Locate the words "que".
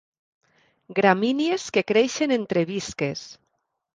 1.77-1.85